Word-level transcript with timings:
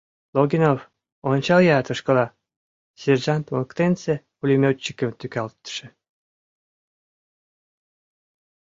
—Логинов, 0.35 0.79
ончал-я 1.31 1.77
тышкыла!— 1.85 2.25
сержант 3.01 3.45
воктенсе 3.53 4.15
пулемётчикым 4.37 5.09
тӱкалтыше 5.19 5.87